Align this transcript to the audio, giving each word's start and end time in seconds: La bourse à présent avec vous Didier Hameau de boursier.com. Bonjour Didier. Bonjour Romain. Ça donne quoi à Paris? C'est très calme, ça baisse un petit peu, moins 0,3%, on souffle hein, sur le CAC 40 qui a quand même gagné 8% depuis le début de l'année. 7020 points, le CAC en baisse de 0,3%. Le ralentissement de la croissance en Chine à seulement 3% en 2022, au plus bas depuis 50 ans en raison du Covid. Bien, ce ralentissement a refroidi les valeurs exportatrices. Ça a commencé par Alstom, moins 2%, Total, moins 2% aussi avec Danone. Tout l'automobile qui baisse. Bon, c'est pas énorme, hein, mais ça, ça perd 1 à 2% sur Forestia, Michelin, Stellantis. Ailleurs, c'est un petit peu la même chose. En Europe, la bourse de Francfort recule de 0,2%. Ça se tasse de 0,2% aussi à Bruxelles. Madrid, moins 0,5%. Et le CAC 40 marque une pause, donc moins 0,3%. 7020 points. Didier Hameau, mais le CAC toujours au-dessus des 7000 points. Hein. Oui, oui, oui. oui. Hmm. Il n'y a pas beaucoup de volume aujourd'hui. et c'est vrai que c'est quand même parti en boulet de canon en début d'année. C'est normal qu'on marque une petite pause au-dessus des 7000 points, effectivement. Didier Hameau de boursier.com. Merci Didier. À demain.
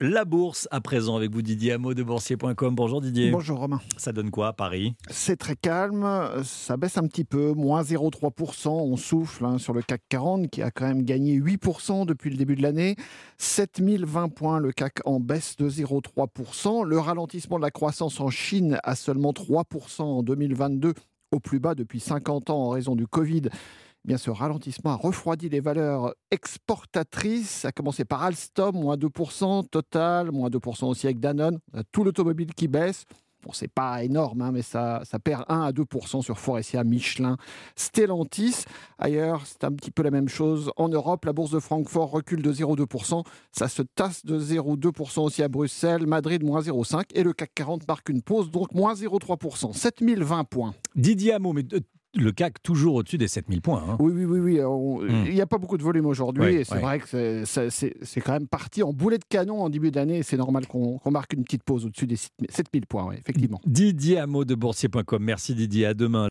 La 0.00 0.24
bourse 0.24 0.66
à 0.70 0.80
présent 0.80 1.14
avec 1.14 1.30
vous 1.30 1.42
Didier 1.42 1.72
Hameau 1.72 1.92
de 1.92 2.02
boursier.com. 2.02 2.74
Bonjour 2.74 3.02
Didier. 3.02 3.30
Bonjour 3.30 3.58
Romain. 3.58 3.82
Ça 3.98 4.12
donne 4.12 4.30
quoi 4.30 4.48
à 4.48 4.52
Paris? 4.54 4.94
C'est 5.10 5.36
très 5.36 5.56
calme, 5.56 6.08
ça 6.42 6.78
baisse 6.78 6.96
un 6.96 7.06
petit 7.06 7.24
peu, 7.24 7.52
moins 7.52 7.82
0,3%, 7.82 8.68
on 8.68 8.96
souffle 8.96 9.44
hein, 9.44 9.58
sur 9.58 9.74
le 9.74 9.82
CAC 9.82 10.00
40 10.08 10.48
qui 10.48 10.62
a 10.62 10.70
quand 10.70 10.86
même 10.86 11.02
gagné 11.02 11.38
8% 11.38 12.06
depuis 12.06 12.30
le 12.30 12.38
début 12.38 12.56
de 12.56 12.62
l'année. 12.62 12.96
7020 13.36 14.30
points, 14.30 14.58
le 14.58 14.72
CAC 14.72 15.00
en 15.04 15.20
baisse 15.20 15.56
de 15.56 15.68
0,3%. 15.68 16.86
Le 16.86 16.98
ralentissement 16.98 17.58
de 17.58 17.62
la 17.62 17.70
croissance 17.70 18.20
en 18.20 18.30
Chine 18.30 18.78
à 18.84 18.94
seulement 18.94 19.32
3% 19.32 20.00
en 20.00 20.22
2022, 20.22 20.94
au 21.30 21.40
plus 21.40 21.60
bas 21.60 21.74
depuis 21.74 22.00
50 22.00 22.48
ans 22.48 22.68
en 22.68 22.68
raison 22.70 22.96
du 22.96 23.06
Covid. 23.06 23.50
Bien, 24.04 24.18
ce 24.18 24.30
ralentissement 24.30 24.90
a 24.90 24.96
refroidi 24.96 25.48
les 25.48 25.60
valeurs 25.60 26.14
exportatrices. 26.30 27.48
Ça 27.48 27.68
a 27.68 27.72
commencé 27.72 28.04
par 28.04 28.22
Alstom, 28.22 28.76
moins 28.76 28.96
2%, 28.96 29.66
Total, 29.68 30.30
moins 30.30 30.50
2% 30.50 30.84
aussi 30.84 31.06
avec 31.06 31.20
Danone. 31.20 31.58
Tout 31.90 32.04
l'automobile 32.04 32.52
qui 32.54 32.68
baisse. 32.68 33.04
Bon, 33.44 33.52
c'est 33.52 33.68
pas 33.68 34.02
énorme, 34.02 34.40
hein, 34.40 34.52
mais 34.52 34.62
ça, 34.62 35.02
ça 35.04 35.18
perd 35.18 35.44
1 35.48 35.60
à 35.60 35.70
2% 35.70 36.22
sur 36.22 36.38
Forestia, 36.38 36.82
Michelin, 36.82 37.36
Stellantis. 37.76 38.64
Ailleurs, 38.98 39.42
c'est 39.46 39.64
un 39.64 39.72
petit 39.72 39.90
peu 39.90 40.02
la 40.02 40.10
même 40.10 40.28
chose. 40.28 40.70
En 40.76 40.88
Europe, 40.88 41.26
la 41.26 41.34
bourse 41.34 41.50
de 41.50 41.58
Francfort 41.58 42.10
recule 42.10 42.40
de 42.40 42.52
0,2%. 42.52 43.22
Ça 43.52 43.68
se 43.68 43.82
tasse 43.82 44.24
de 44.24 44.38
0,2% 44.38 45.20
aussi 45.20 45.42
à 45.42 45.48
Bruxelles. 45.48 46.06
Madrid, 46.06 46.42
moins 46.42 46.60
0,5%. 46.60 47.04
Et 47.14 47.22
le 47.22 47.34
CAC 47.34 47.52
40 47.54 47.86
marque 47.86 48.08
une 48.08 48.22
pause, 48.22 48.50
donc 48.50 48.72
moins 48.72 48.94
0,3%. 48.94 49.74
7020 49.74 50.44
points. 50.44 50.74
Didier 50.94 51.32
Hameau, 51.34 51.52
mais 51.52 51.64
le 52.14 52.32
CAC 52.32 52.62
toujours 52.62 52.94
au-dessus 52.94 53.18
des 53.18 53.28
7000 53.28 53.60
points. 53.60 53.84
Hein. 53.88 53.96
Oui, 53.98 54.12
oui, 54.14 54.24
oui. 54.24 54.60
oui. 54.60 54.60
Hmm. 54.60 55.24
Il 55.26 55.34
n'y 55.34 55.40
a 55.40 55.46
pas 55.46 55.58
beaucoup 55.58 55.76
de 55.76 55.82
volume 55.82 56.06
aujourd'hui. 56.06 56.54
et 56.54 56.64
c'est 56.64 56.78
vrai 56.78 57.00
que 57.00 57.44
c'est 57.44 58.20
quand 58.20 58.32
même 58.32 58.48
parti 58.48 58.82
en 58.82 58.92
boulet 58.92 59.18
de 59.18 59.24
canon 59.28 59.62
en 59.62 59.70
début 59.70 59.90
d'année. 59.90 60.22
C'est 60.22 60.36
normal 60.36 60.66
qu'on 60.66 61.00
marque 61.10 61.32
une 61.34 61.44
petite 61.44 61.62
pause 61.62 61.84
au-dessus 61.84 62.06
des 62.06 62.16
7000 62.16 62.86
points, 62.86 63.12
effectivement. 63.12 63.60
Didier 63.66 64.18
Hameau 64.18 64.44
de 64.44 64.54
boursier.com. 64.54 65.22
Merci 65.22 65.54
Didier. 65.54 65.86
À 65.86 65.94
demain. 65.94 66.22